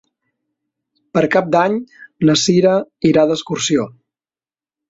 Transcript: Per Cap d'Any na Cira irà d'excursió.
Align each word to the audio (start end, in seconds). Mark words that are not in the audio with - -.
Per 1.17 1.23
Cap 1.35 1.51
d'Any 1.57 1.77
na 2.31 2.37
Cira 2.47 2.75
irà 3.11 3.27
d'excursió. 3.33 3.89